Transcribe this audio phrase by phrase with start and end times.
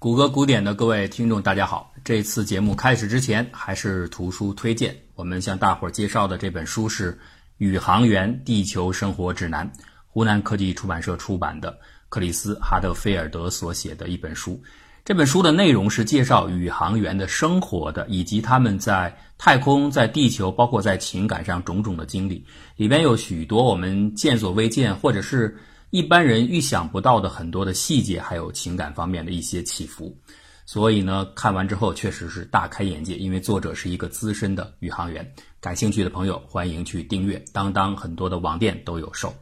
[0.00, 1.92] 谷歌古典的各位听众，大家好！
[2.02, 4.96] 这次节目开始之前，还是图书推荐。
[5.14, 7.12] 我们向大伙儿介绍的这本书是
[7.58, 9.70] 《宇航员地球生活指南》，
[10.08, 11.78] 湖南科技出版社出版的，
[12.08, 14.58] 克里斯·哈德菲尔德所写的一本书。
[15.04, 22.46] 这本书的内容是介绍宇航员的生活的，以及他们在太空、在地球，包括在情感上种种的经历。
[22.76, 25.58] 里边有许多我们见所未见，或者是。
[25.90, 30.16] 一般人预想不到的很多的细节，还有情感方面的一些起伏，
[30.64, 33.16] 所以呢，看完之后确实是大开眼界。
[33.16, 35.28] 因为作者是一个资深的宇航员，
[35.60, 39.34] 感兴趣的朋友欢迎去订阅，当当很多的网店都有售。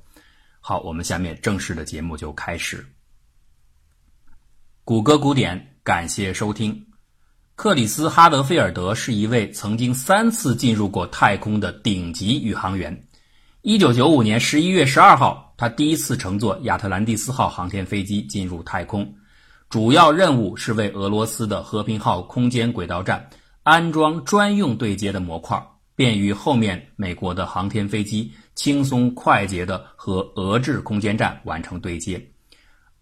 [0.60, 2.84] 好，我们下面正式的节目就开始。
[4.84, 6.86] 谷歌古典，感谢收听。
[7.56, 13.07] 克里斯·哈德菲尔德是一位曾经三次进入过太空的顶级宇航员。
[13.62, 19.12] 一九九五年十一月十二号，他第一次乘坐亚特兰蒂斯号航天飞机进入太空，
[19.68, 23.28] 主要任务是为俄罗斯的和平号空间轨道站
[23.64, 25.60] 安装专用对接的模块，
[25.96, 32.30] 便于后面美国的航天飞机轻松快捷地和俄制空间站完成对接。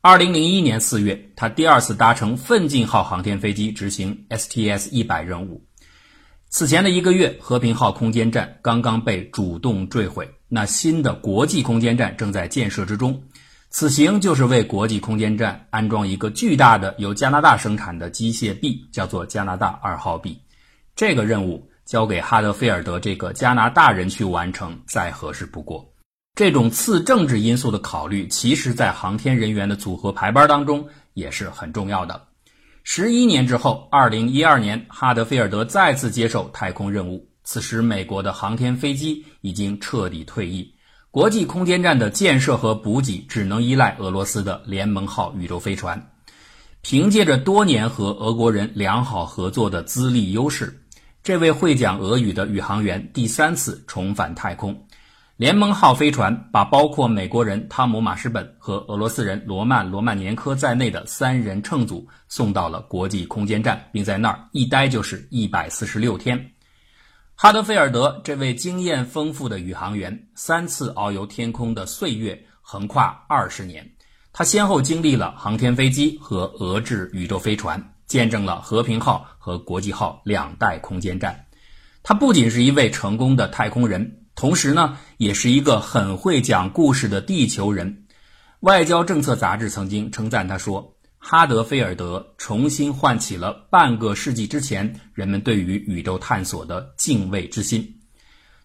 [0.01, 5.66] 二零零一年四月，他第二次搭乘奋进号航天飞机执行 STS 一百任务。
[6.59, 10.27] 此前的一个月，和平号空间站刚刚被主动坠毁。
[10.49, 13.25] 那新的国际空间站正在建设之中，
[13.69, 20.41] 此行就是为国际空间站安装一个巨大的由加拿大生产的机械臂，叫做加拿大二号臂。
[20.95, 25.93] 这个任务交给哈德菲尔德这个加拿大人去完成，再合适不过。
[26.37, 32.26] 这种次政治因素的考虑，其实在航天人员的组合排班当中也是很重要的。
[32.89, 37.29] 十一年之后，二零一二年，哈德菲尔德再次接受太空任务。
[37.43, 40.73] 此时，美国的航天飞机已经彻底退役，
[41.11, 46.01] 国际空间站的建设和补给只能依赖俄罗斯的联盟号宇宙飞船。
[46.81, 50.73] 凭借着多年和俄国人良好合作的资历优势，
[51.25, 54.86] 这位会讲俄语的宇航员第三次重返太空。
[55.37, 66.53] 联盟号飞船把包括美国人汤姆·马什本和俄罗斯人罗曼·罗曼年科在内的三人乘组送到了国际空间站，并在那儿一待就是一百四十六天。
[67.35, 73.87] 哈德菲尔德这位经验丰富的宇航员，三次遨游天空的岁月横跨二十年。
[74.33, 81.45] 他先后经历了航天飞机和俄制宇宙飞船，见证了和平号和国际号两代空间站。
[82.03, 88.05] 他不仅是一位成功的太空人，同时呢，也是一个很会讲故事的地球人。
[88.61, 90.93] 外交政策杂志曾经称赞他说。
[91.19, 97.99] 哈德菲尔德重新唤起了半个世纪之前人们对于宇宙探索的敬畏之心。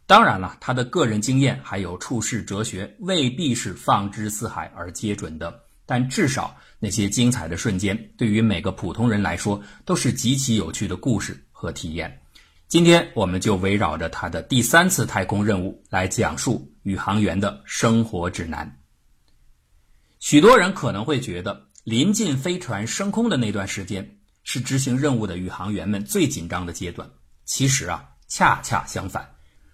[0.06, 12.21] 当然了，他的个人经验还有处世哲学未必是放之四海而皆准的，但至少那些精彩的瞬间，对于每个普通人来说都是极其有趣的故事和体验。
[12.72, 18.80] 今天，我们就围绕着他的第三次太空任务来讲述宇航员的生活指南。
[20.22, 21.68] 许多人可能会觉得。
[21.84, 24.10] 临近飞船升空的那段时间，
[24.44, 27.10] 是执行任务的宇航员们最紧张的阶段。
[27.44, 29.30] 其实啊，恰恰相反，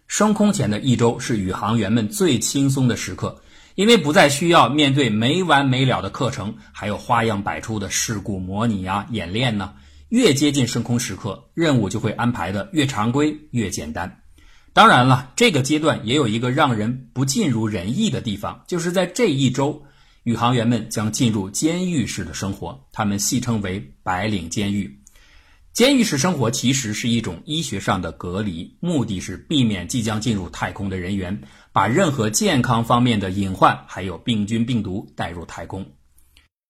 [0.07, 3.39] 升空前的一周是宇航员们最轻松的时刻，
[3.75, 9.75] 因为不再需要面对没完没了的课程，还有花样百出的事故模拟啊、演练呢。
[10.09, 14.21] 越接近升空时刻，任务就会安排的越常规、越简单。
[14.73, 19.83] 当然了，这个阶段也有一个让人不尽如人意的地方，就是在这一周。
[20.23, 24.99] 宇航员们将进入监狱式的生活，他们戏称为“白领监狱”。
[25.71, 31.41] 监狱式生活其实是一种医学上的隔离，目的是避免即将进入太空的人员
[31.71, 35.85] 把任何健康方面的隐患还有病菌病毒带入太空。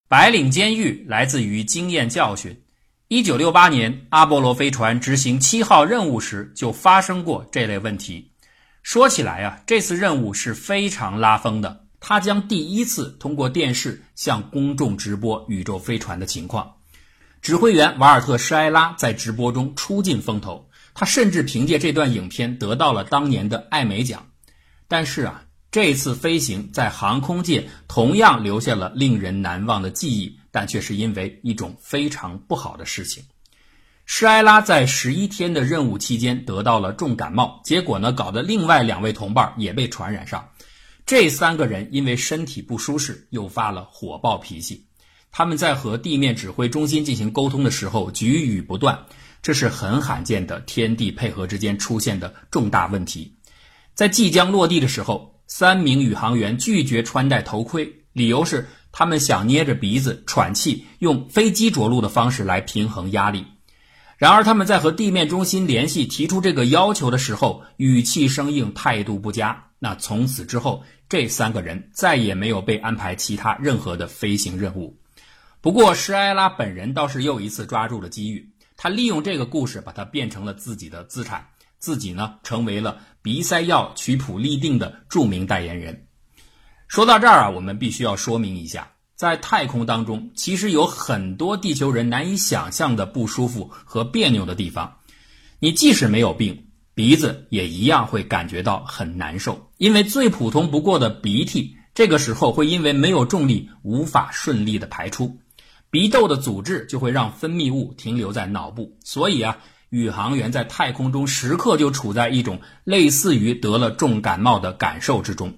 [0.08, 2.62] 白领监狱来自于经验教训。
[3.10, 8.32] 一九六八年，阿波罗飞船执行七号任务时就发生过这类问题。
[8.82, 11.86] 说起来啊，这次任务是非常拉风的。
[12.00, 16.74] 它将第一次通过电视向公众直播宇宙飞船的情况。
[17.40, 24.26] 指挥员瓦尔特·施埃拉在直播中出尽风头，他甚至凭借这段影片得到了当年的艾美奖。
[24.86, 33.22] 但是啊，这次飞行在航空界同样留下了令人难忘的记忆，但却是因为一种非常不好的事情。
[34.10, 40.48] 施埃拉在十一天的任务期间得到了重感冒，结果呢，搞得另外两位同伴也被传染上。
[41.04, 44.86] 这三个人因为身体不舒适，又发了火爆脾气。
[45.30, 48.98] 他们在和地面指挥中心进行沟通的时候，局语不断，
[49.42, 53.36] 这是很罕见的天地配合之间出现的重大问题。
[53.94, 58.66] 在即将落地的时候，三名宇航员拒绝穿戴头盔，理由是。
[58.98, 63.46] 他们想捏着鼻子喘气，用飞机着陆的方式来平衡压力。
[64.16, 69.66] 然而，他们在和地面中心联系提出这个要求的时候，语气生硬，态度不佳。
[69.78, 74.98] 那从此之后，这三个人再也没有被安排其他任何的飞行任务。
[75.60, 81.46] 不过，施埃拉本人倒是又一次抓住了机遇，他利用这个故事把它变成了自己的资产，
[81.78, 86.07] 自己呢成为了鼻塞药曲普立定的著名代言人。
[86.88, 88.90] 说到这儿啊，我们必须要说明一下。
[89.14, 94.90] 在太空当中，其实有很多地球人难以想象的不舒服和别扭的地方。
[95.58, 105.36] 你即使没有病，鼻子也一样会感觉到很难受，因为最普通不过的鼻涕，这个时候会因为没有重力无法顺利的排出，
[105.90, 108.96] 鼻窦的阻滞就会让分泌物停留在脑部。
[109.04, 109.58] 所以啊，
[109.90, 115.52] 宇航员在太空中时刻就处在一种类似于得了重感冒的感受之中。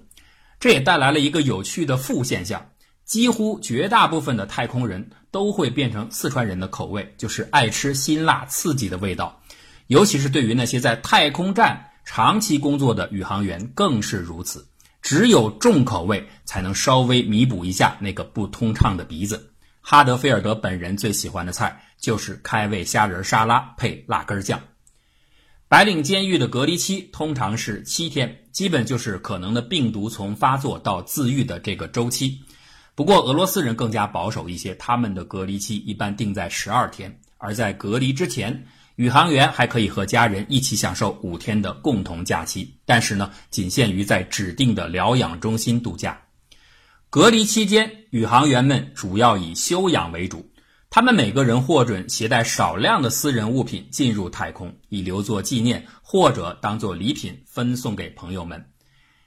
[0.61, 2.69] 这也带来了一个有趣的负现象。
[3.03, 9.41] 几乎绝大部分的太空人都会变成四川人的口味，就是爱吃辛辣刺激的味道，
[9.87, 14.65] 尤其是对于那些在太空站长期工作的宇航员更是如此。
[15.01, 19.51] 只有重口味才能稍微弥补一下那个不通畅的鼻子。
[19.81, 24.61] 哈德菲尔德本人最喜欢的菜就是开胃虾仁沙拉配辣根酱。
[25.71, 32.41] 白领监狱的隔离期通常是七天，基本就是可能的病毒从发作到自愈的这个周期。
[32.93, 37.17] 不过，俄罗斯人更加保守一些，他们的隔离期一般定在十二天。
[37.37, 38.65] 而在隔离之前，
[38.97, 46.19] 宇航员还可以和家人一起享受五天的共同假期，但是呢，仅限于在指定的疗养中心度假。
[47.09, 50.50] 隔离期间，宇航员们主要以休养为主，
[50.93, 58.61] 他们每个人获准携带少量的私人物品进入太空，以留作纪念或者当做礼品分送给朋友们。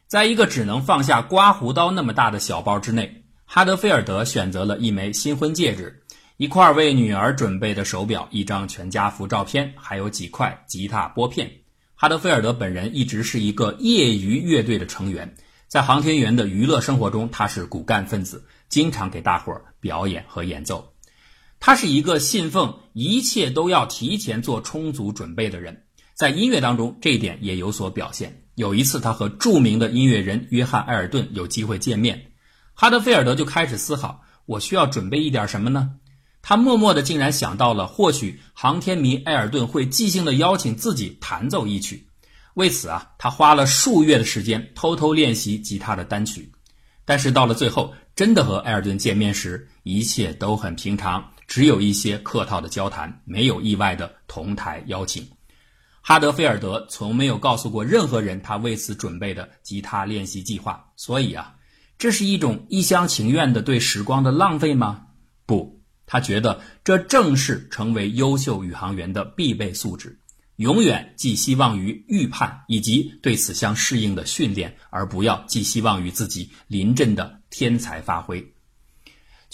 [0.06, 3.24] 在一个只能放下刮胡刀那么大的小包之内。
[3.46, 6.02] 哈德菲尔德选择了一枚新婚戒指，
[6.36, 11.50] 一块为女儿准备的手表，一张全家福照片，还有几块吉他拨片。
[11.94, 15.34] 哈德菲尔德本人一直是一个业余乐队的成员，
[15.66, 20.93] 在航天员的娱乐生活中，他是骨干分子，经常给大伙儿表演和演奏。
[21.66, 28.42] 他是一个信奉一切都要提前做充足准备的人，在音乐当中这一点也有所表现。
[28.54, 32.32] 有一次，他和著名的音乐人约翰·埃尔顿有机会见面。
[32.74, 35.92] 哈德菲尔德就开始思考：我需要准备一点什么呢？
[36.42, 42.08] 他默默的竟然想到了，或许航天迷埃尔顿会即兴的邀请自己弹奏一曲。
[42.52, 46.52] 为此啊，他花了数月的时间偷偷练习吉他的单曲。
[47.06, 55.28] 但是到了最后，真的和埃尔顿见面时，一切都很平常，只有一些客套的交谈，没有意外的同台邀请。
[56.00, 61.54] 哈德菲尔德从没有告诉过任何人他为此准备的吉他练习计划，所以啊。
[61.96, 65.06] 这是一种一厢情愿的对时光的浪费吗？
[65.46, 70.18] 不，他觉得这正是成为优秀宇航员的必备素质。
[70.56, 78.53] 永远寄希望于预判以及对此相适应的训练，而不要寄希望于自己临阵的天才发挥。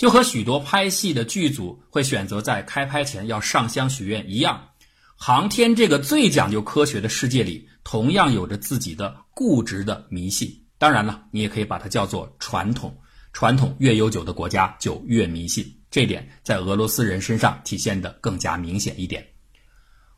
[0.00, 4.68] 就和许多拍戏的剧组会选择在开拍前要上香许愿一样，
[5.14, 10.64] 航天这个最讲究科学的世界里，同样有着自己的固执的迷信。
[10.78, 12.96] 当然了，你也可以把它叫做传统。
[13.34, 19.22] 传统越悠久的国家就越迷信，这点在俄罗斯人身上体现的更加明显一点。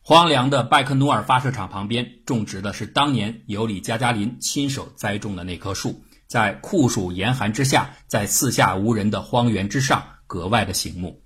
[0.01, 11.21] 荒凉的拜克努尔发射场旁边种植的是当年尤里加加林亲手栽种的那棵树，在酷暑严寒之下，在四下无人的荒原之上，格外的醒目。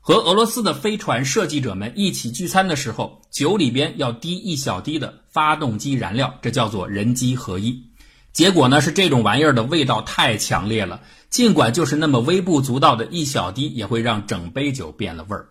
[0.00, 7.90] 和俄罗斯的飞船设计者们一起聚餐的时候，酒里边要滴一小滴的发动机燃料，这叫做人机合一。
[8.32, 15.50] 结果呢是这种玩意儿的味道太强烈了，尽管就是那么微不足道的一小滴，也会让整杯酒变了味儿。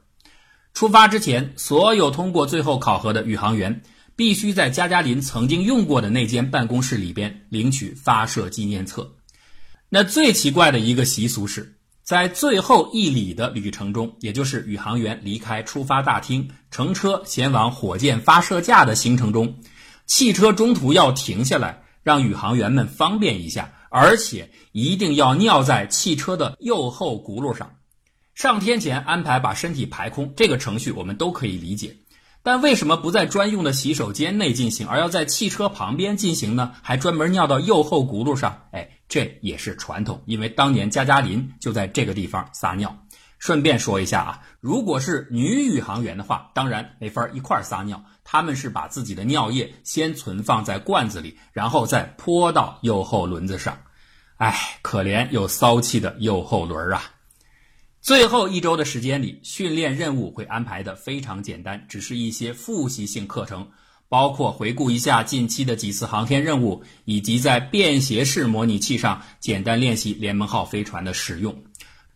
[0.74, 3.84] 出发之前，所有通过最后考核的宇航员
[4.22, 9.16] 必须在加加林曾经用过的那间办公室里边领取发射纪念册。
[9.90, 19.56] 那最奇怪的一个习俗是，在最后一里的旅程中，也就是宇航员离开出发大厅，乘车前往火箭发射架的行程中，
[20.06, 21.82] 汽车中途要停下来。
[22.04, 27.72] 让宇航员们方便一下，而且一定要尿在汽车的右后轱辘上。
[28.36, 31.96] 上天前安排把身体排空，这个程序我们都可以理解。
[32.44, 36.72] 但为什么不在专用的洗手间内进行，而要在汽车旁边进行呢？
[36.82, 38.64] 还专门尿到右后轱辘上？
[38.72, 42.96] 哎，这也是传统，因为当年加加林就在这个地方撒尿。
[43.38, 48.04] 顺便说一下啊，如果是女宇航员的话，当然没法一块撒尿。
[48.24, 53.78] 他们是把自己的尿液先存放在罐子里，然后再泼到右后轮子上。
[54.38, 57.04] 唉，可怜又骚气的右后轮啊！
[58.02, 63.70] 最后一周的时间里，训练任务会安排的非常简单，只是一些复习性课程，
[64.10, 71.56] 包括回顾一下近期的几次航天任务，以及在便携式模拟器上简单练习联盟号飞船的使用。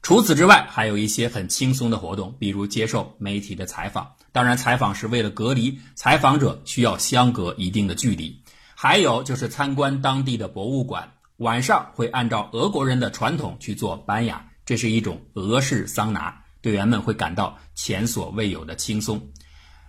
[0.01, 4.12] 除此之外，还有一些很轻松的活动，比如接受媒体的采访。
[4.32, 8.36] 当然，采访是为了隔离采访者，需要相隔一定的距离。
[8.74, 14.44] 还有就是参观当地的博物馆，晚上会按照俄国人的传统去做班雅。
[14.65, 19.22] 这是一种俄式桑拿，队员们会感到前所未有的轻松。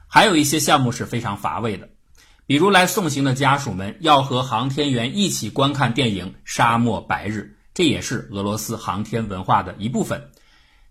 [0.06, 1.88] 还有一些项目是非常乏味的，
[2.46, 10.30] 比如来送行的家属们要和航天员一起观看电影《沙漠白日》，这也是俄罗斯航天文化的一部分。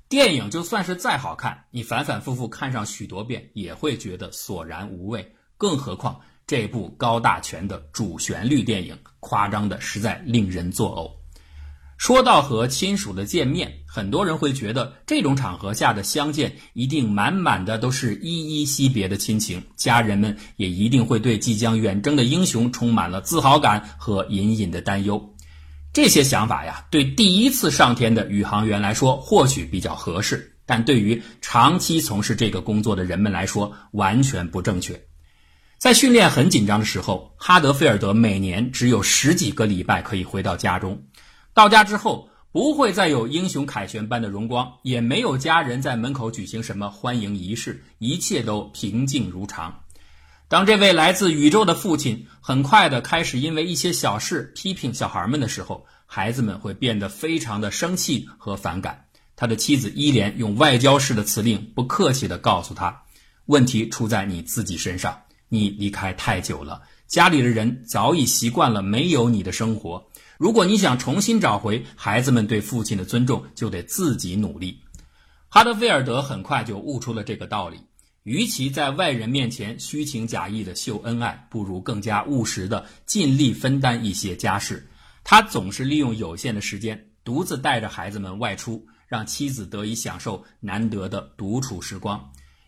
[0.10, 5.36] 电影就算是再好看，你反反复复看上许多遍也会觉得索然无味。
[5.58, 11.25] 更何况这部高大全的主旋律电影，夸张的实在令人作呕。
[11.98, 25.34] 说到和亲属的见面，很多人会觉得这种场合下的相见一定满满的都是依依惜别的亲情，家人们也一定会对即将远征的英雄充满了自豪感和隐隐的担忧。
[25.94, 35.02] 这些想法呀，对第一次上天的宇航员来说或许比较合适，但对于长期从事这个工作的人们来说完全不正确。
[35.78, 41.04] 在训练很紧张的时候，哈德菲尔德每年只有十几个礼拜可以回到家中。
[41.56, 49.74] 到家之后，不会再有英雄凯旋般的荣光，也没有家人在门口举行什么欢迎仪式，一切都平静如常。
[50.50, 59.06] 当这位来自宇宙的父亲很快的开始因为一些小事批评小孩们的时候，孩子们会变得非常的生气和反感。
[59.38, 63.04] 他的妻子伊莲用外交式的辞令，不客气的告诉他
[63.48, 70.06] ：“问题出在你自己身上，你离开太久了，家里的人早已习惯了没有你的生活。”
[70.38, 74.82] 如果你想重新找回孩子们对父亲的尊重，就得自己努力。
[75.48, 77.80] 哈德菲尔德很快就悟出了这个道理：，
[78.24, 84.86] 与其在外人面前虚情假意的秀恩爱，不如更加务实的尽力分担一些家事。
[85.24, 92.22] 他总是利用有限的时间，独自带着孩子们外出，让妻子得以享受难得的独处时光。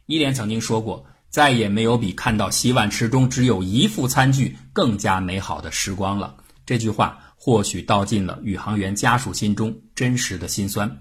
[0.06, 7.22] 伊莲曾经说过：“再也没有比看到洗碗池中只有一副餐具更加美好的时光了。”这句话。
[7.40, 11.00] 或许道尽了宇航员家属心中真实的辛酸，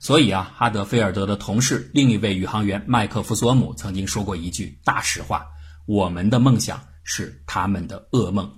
[0.00, 5.46] 所以啊，哈德菲尔德的同事另一位宇航员麦克弗索姆曾经说过一句大实话
[5.86, 8.52] ：“我们的梦想是他们的噩梦。”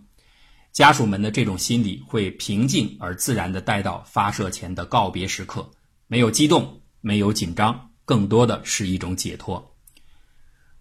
[0.73, 5.71] 家属们的这种心理会平静而自然地带到发射前的告别时刻，
[6.07, 9.77] 没有激动，没有紧张，更多的是一种解脱。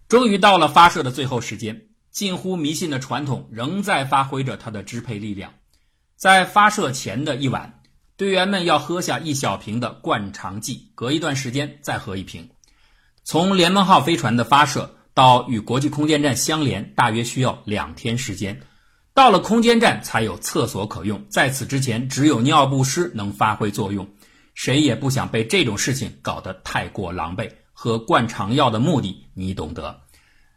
[0.08, 5.52] 终于到了发射的最后时间，近乎迷信的传统仍在发挥着它的支配力量。
[6.18, 7.80] 在发射前的一晚，
[8.16, 12.50] 队员们要喝下一小瓶的灌肠剂，隔一段时间再喝一瓶。
[13.22, 18.60] 从联盟号飞船的发射到与国际空间站相连，大约需要两天时间。
[19.14, 24.08] 到了空间站才有厕所可用，在此之前只有尿不湿能发挥作用。
[24.54, 27.48] 谁也不想被这种事情搞得太过狼狈。
[27.72, 30.00] 喝灌肠药的目的你懂得。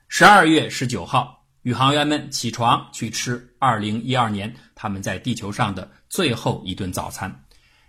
[0.08, 1.41] 十二月十九号。
[1.64, 7.44] 宇航员们起床去吃2012年他们在地球上的最后一顿早餐，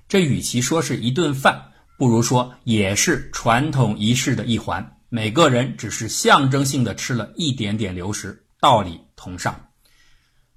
[0.06, 4.98] 这与其说是一顿饭，不如说也是传统仪式的一环。
[5.08, 9.68] 每个人只是象征性的吃了一点点流食，道理同上。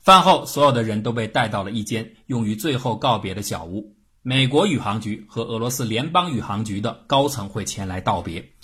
[0.02, 3.96] 饭后，所有的人都被带到了一间用于最后告别的小屋。
[4.22, 8.55] 美国宇航局和俄罗斯联邦宇航局的高层会前来道别。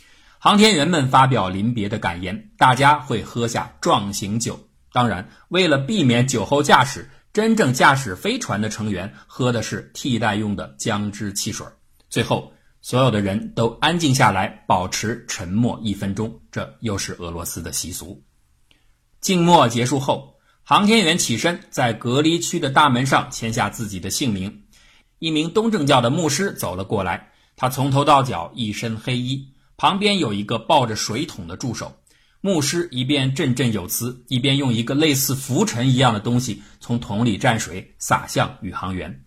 [0.43, 4.60] 航天员们发表临别的感言，大家会喝下壮行酒。
[4.91, 11.67] 当然，为了避免酒后驾驶，真正驾驶飞船的成员喝的是替代用的姜汁汽水。
[12.10, 16.41] 最后，所有的人都安静下来，保持沉默一分钟。
[16.51, 18.24] 这又是俄罗斯的习俗。
[19.19, 24.63] 静默结束后，航天员起身，在隔离区的大门上签下自己的姓名。
[25.19, 29.53] 一名东正教的牧师走了过来，他从头到脚一身黑衣。
[29.81, 31.91] 旁边有一个抱着水桶的助手，
[32.39, 39.23] 牧师一边振振有词，一边用一个类似浮尘一样的东西从桶里蘸水洒向宇航员。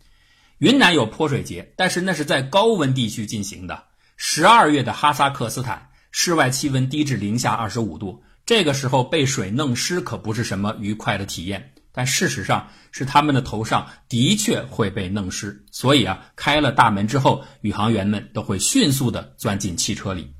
[0.58, 3.82] 云南有泼水节，但是那是在高温地区进行的。
[4.16, 11.72] 十二月的哈萨克斯坦，室外气温低至零下二十五度，这个时候被水弄湿可不是什么愉快的体验。
[11.90, 20.32] 但事实上是他们的头上的确会被弄湿，所以啊，开了大门之后，宇航员们都会迅速地钻进汽车里。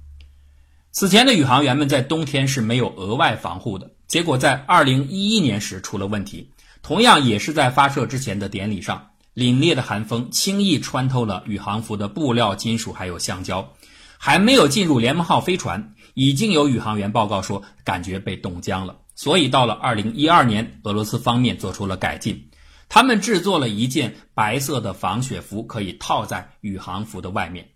[0.95, 6.53] 此前的宇航员们在冬天是没有额外防护的，结果在2011年时出了问题。
[6.85, 13.73] 同样也是在发射之前的典礼上，凛冽的寒风轻易穿透了宇航服的布料、金属还有橡胶。
[14.19, 18.99] 还没有进入联盟号飞船，已经有宇航员报告说感觉被冻僵了。
[19.17, 22.51] 所以到了二零一二年，俄罗斯方面做出了改进，
[22.89, 27.71] 他们制作了一件白色的防雪服，可以套在宇航服的外面。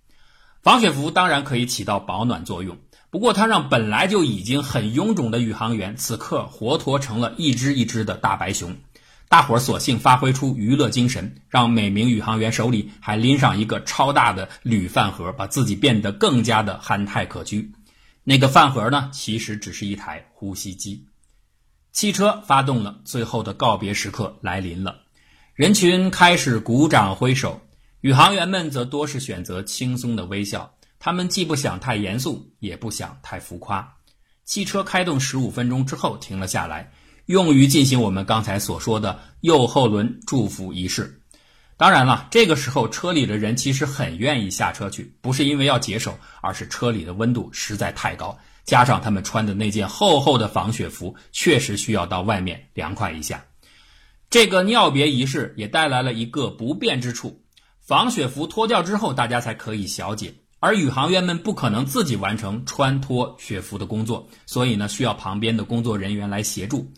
[0.62, 2.76] 防雪服当然可以起到保暖作用，
[3.11, 8.77] 不过它让本来就已经很臃肿的宇航员此刻活脱成了一只一只的大白熊。
[9.29, 17.71] 大伙儿索性发挥出娱乐精神，让每名宇航员手里还拎上一个超大的铝饭盒，把自己变得更加的憨态可掬。
[18.25, 21.07] 那个饭盒呢，其实只是一台呼吸机。
[21.93, 24.97] 汽车发动了，最后的告别时刻来临了。
[25.55, 27.61] 人群开始鼓掌挥手，
[28.00, 30.73] 宇航员们则多是选择轻松的微笑。
[30.99, 33.97] 他们既不想太严肃，也不想太浮夸。
[34.45, 36.93] 汽车开动十五分钟之后停了下来。
[37.26, 41.21] 用于进行我们刚才所说的右后轮祝福仪式。
[41.76, 53.45] 当然了，这个时候车里的人其实很愿意下车去，不是因为要解手，而是车里的温度实在太高，加上他们穿的那件厚厚的防雪服，确实需要到外面凉快一下。
[54.31, 57.45] 这个尿别仪式也带来了一个不便之处：
[57.78, 60.35] 防雪服脱掉之后，大家才可以小解。
[60.61, 66.93] 而宇航员们不可能自己完成穿脱雪服的工作，所以呢，需要旁边的工作人员来协助。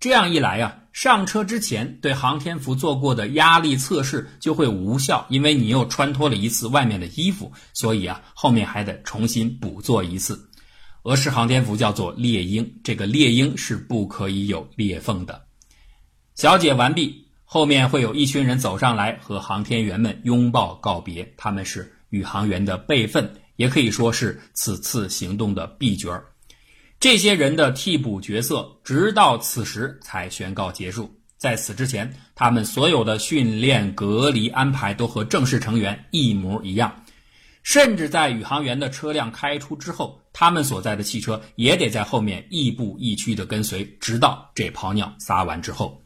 [0.00, 10.50] 这样一来呀，上车之前对航天服做过的压力测试就会无效，因为你又穿脱了一次外面的衣服，所以啊，后面还得重新补做一次。
[11.04, 15.46] 俄式航天服叫做猎鹰，这个猎鹰是不可以有裂缝的。
[16.34, 26.24] 小解完毕，后面会有一群人走上来和航天员们拥抱告别，他们是宇航员的备份，也可以说是此次行动的 B 角儿。
[27.00, 31.12] 这些人的替补角色，直到此时才宣告结束。
[31.36, 37.04] 在此之前，他们所有的训练、隔离安排都和正式成员一模一样，
[37.64, 46.00] 甚至在宇航员的车辆开出之后，他们所在的汽车也得在后面亦步亦趋地跟随，直到这泡尿撒完之后。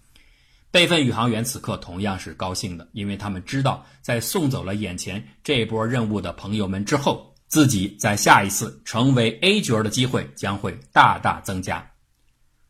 [0.71, 7.27] 备份宇航员此刻同样是高兴的，因为他们知道，在送走了眼前这波任务的朋友们之后。
[7.49, 11.91] 自己在下一次成为 A 角的机会将会大大增加。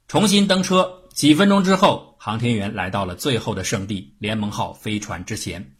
[0.06, 5.74] 重新登车，几分钟之后，航天员来到了最后的圣地——联盟号飞船之前。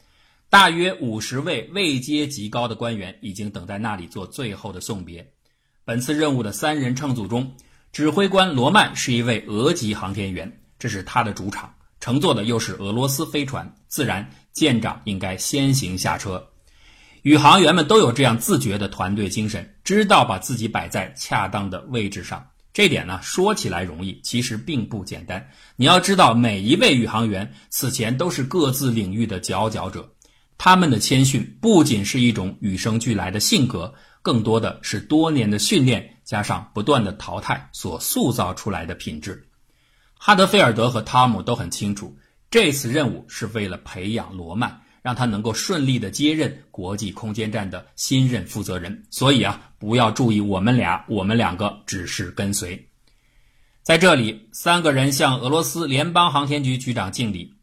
[0.51, 5.25] 大约五十位位阶极高的官员已经等在那里做最后的送别。
[5.85, 7.55] 本次任务的三人乘组中，
[7.93, 16.49] 指挥官罗曼是一位俄籍航天员，这是他的主场，乘坐的又是俄罗斯飞船，自然舰长应该先行下车。
[17.23, 22.47] 宇航员们都有这样自觉的团队精神，知道把自己摆在恰当的位置上。
[22.73, 25.51] 这点呢，说起来容易，其实并不简单。
[25.75, 30.09] 你要知道，每一位宇航员此前都是各自领域的佼佼者，
[30.57, 39.48] 他们的谦逊不仅是一种与生俱来的性格，更多的是多年的训练加上不断的淘汰所塑造出来的品质。
[40.19, 42.17] 哈德菲尔德和汤姆都很清楚，
[42.51, 44.83] 这次任务是为了培养罗曼。
[45.01, 52.89] 让他能够顺利的接任国际空间站的新任负责人，所以啊，不要注意我们俩，我们两个只是跟随。
[53.83, 57.55] 在这里，三个人向俄罗斯联邦航天局局长敬礼，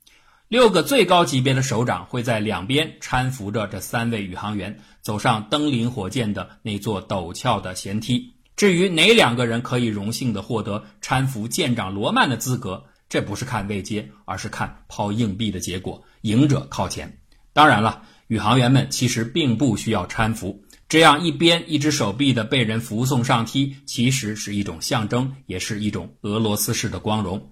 [0.47, 8.34] 六个最高级别的首长会在两边搀扶着这三位宇航员走上登临火箭的那座陡峭的舷梯。
[8.55, 17.17] 至于哪两个人可以荣幸的获得搀扶舰长罗曼的资格，这不是看位阶，而是看抛硬币的结果，赢者靠前。
[17.51, 27.51] 当然了，宇航员们其实并不需要搀扶，这样一边一只手臂的被人扶送上梯，其实是一种象征，也是一种俄罗斯式的光荣。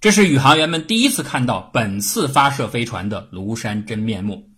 [0.00, 4.48] 这是宇航员们第一次看到本次发射飞船的庐山真面目。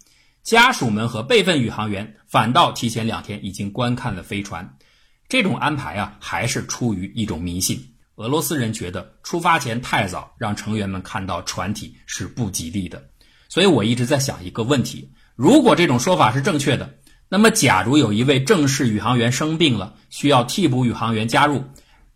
[0.43, 4.77] 家属们和备份宇航员反倒提前两天已经观看了飞船。
[5.31, 7.81] 这种安排啊，还是出于一种迷信。
[8.17, 13.03] 俄罗斯人觉得出发前太早让成员们看到船体是不吉利的。
[13.49, 16.97] 所以我一直在想一个问题：如果这种说法是正确的，
[17.29, 21.63] 那么假如有一位正式宇航员生病了，需要替补宇航员加入，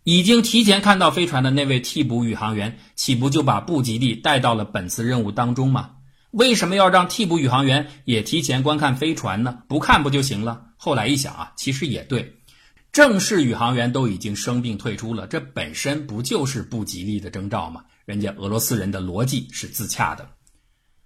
[0.03, 5.91] 已经提前看到飞船的那位替补宇航员，岂不就把不吉利带到了本次任务当中吗？
[6.31, 9.59] 为什么要让替补宇航员也提前观看飞船呢？
[9.69, 10.63] 不看不就行了？
[10.75, 12.35] 后来一想啊，其实也对，
[12.95, 17.83] 正式宇航员都已经生病退出了，这本身不就是不吉利的征兆吗？
[18.05, 20.29] 人家俄罗斯人的逻辑是自洽的。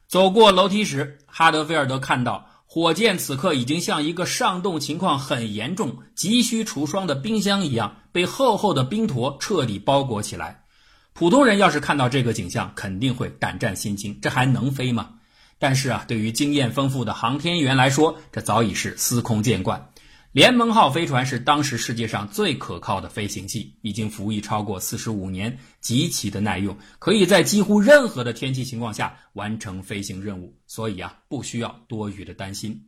[0.07, 10.65] 走过楼梯时，哈德菲尔德看到火箭此刻已经像一个上冻情况很严重、急需除霜的冰箱一样，被厚厚的冰坨彻底包裹起来。
[11.13, 14.15] 普通人要是看到这个景象，肯定会胆战心惊。
[14.21, 15.09] 这还能飞吗？
[15.57, 19.89] 但是啊，对于经验丰富的航天员来说，这早已是司空见惯。
[20.31, 32.85] 联盟号飞船是当时世界上最可靠的飞行器，已经服役超过四十五年，极其的耐用，可以在几乎任何的天气情况下完成飞行任务，所以啊，不需要多余的担心。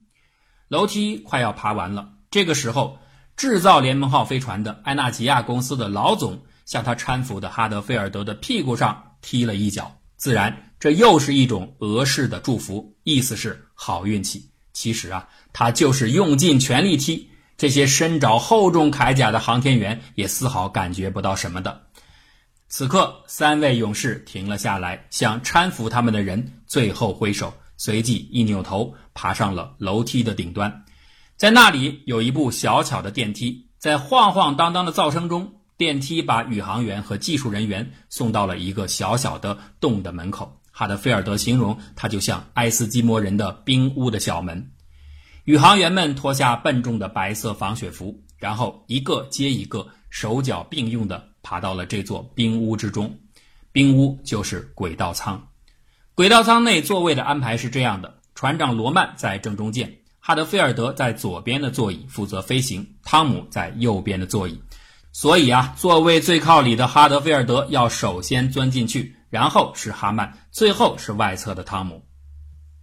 [0.67, 2.99] 楼梯快要爬完了，这个时候，
[3.36, 10.71] 制造联盟号飞船的埃纳吉亚公司的老总向他搀扶的哈德菲尔德的屁股上踢了一脚，自然。
[10.80, 14.51] 这又是一种俄式的祝福，意思是好运气。
[14.73, 17.31] 其实啊，他就是用尽全力踢。
[17.62, 21.84] 这些身着厚重铠甲的航天员也丝毫感觉不到什么的。
[22.67, 30.86] 此刻，三位勇士停了下来，向搀扶他们的人最后挥手，随即一扭头，爬上了楼梯的顶端。
[31.38, 40.60] 在那里有一部小巧的电梯，在晃晃荡荡的噪声中，电梯把宇航员和技术人员送到了一个小小的洞的门口。
[40.71, 44.71] 哈德菲尔德形容它就像爱斯基摩人的冰屋的小门。
[45.45, 53.19] 宇航员们脱下笨重的白色防雪服，然后一个接一个，手脚并用地爬到了这座冰屋之中。
[53.71, 55.47] 冰屋就是轨道舱。
[56.13, 64.62] 轨道舱内座位的安排是这样的：船长罗曼在正中间，哈德菲尔德在左边的座椅负责飞行，汤姆在右边的座椅。
[65.12, 69.15] 所以啊，座位最靠里的哈德菲尔德要首先钻进去。
[69.32, 72.04] 然后是哈曼，最后是外侧的汤姆。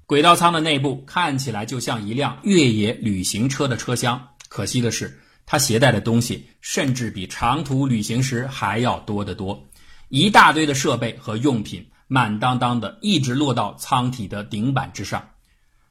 [0.09, 9.69] 轨道舱的内部看起来就像一辆越野旅行车的车厢，可惜的是，它携带的东西甚至比长途旅行时还要多得多。
[10.09, 15.29] 一大堆的设备和用品，满当当的，一直落到舱体的顶板之上。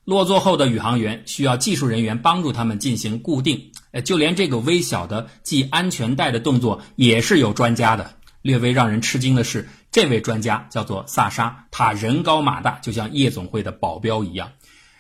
[0.03, 8.15] 落座后的宇航员需要技术人员帮助他们进行固定，呃，就连这个微小的系安全带的动作也是有专家的。
[8.41, 9.69] 略微让人吃惊的是。
[9.91, 14.51] 这位专家叫做萨沙，他人高马大，就像夜总会的保镖一样。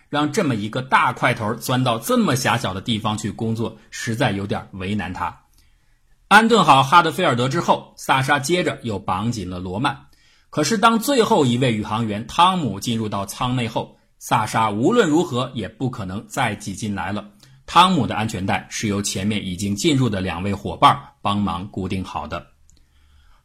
[0.09, 5.41] 让这么一个大块头钻到这么狭小的地方去工作，实在有点为难他。
[6.29, 10.05] 安顿好哈德菲尔德之后，萨沙接着又绑紧了罗曼。
[10.49, 17.31] 可是当最后一位宇航员汤姆进入到舱内后，萨沙无论如何也不可能再挤进来了。
[17.65, 22.47] 汤姆的安全带是由前面已经进入的两位伙伴帮忙固定好的。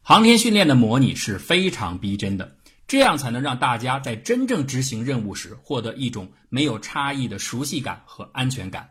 [0.05, 8.89] 航天训练的模拟是非常逼真的，这样才能让大家在真正执行任务时获得一种没有差异的熟悉感和安全感。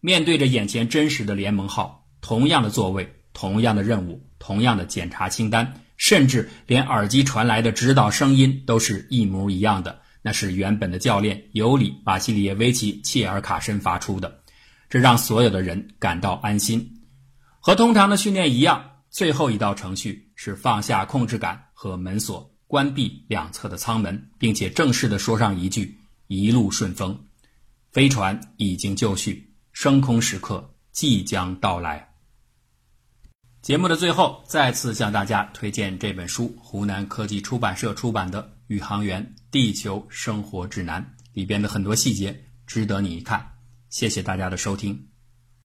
[0.00, 10.00] 面对着眼前真实的联盟号，同样的座位、同样的任务、同样的检查清单，甚至连耳机传来的指导声音都是一模一样的。
[10.20, 14.40] 那是原本的教练尤里·瓦西里耶维奇·切尔卡申发出的，
[14.88, 17.02] 这让所有的人感到安心。
[17.60, 18.86] 和通常的训练一样。
[19.12, 27.26] 最后一道程序是放下控制杆和门锁，关闭两侧的舱门，并且正式的说上一句“一路顺风”。
[27.92, 32.14] 飞船已经就绪，升空时刻即将到来。
[33.60, 41.02] 节目的最后，再次向大家推荐这本书，湖南科技出版社出版的《宇航员地球生活指南》，
[41.34, 43.46] 里边的很多细节值得你一看。
[43.90, 45.09] 谢谢大家的收听。